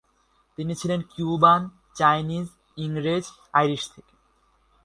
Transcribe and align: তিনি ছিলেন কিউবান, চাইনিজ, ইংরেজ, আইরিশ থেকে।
তিনি 0.57 0.73
ছিলেন 0.75 1.01
কিউবান, 1.01 1.61
চাইনিজ, 1.95 2.47
ইংরেজ, 2.77 3.25
আইরিশ 3.53 3.83
থেকে। 3.95 4.13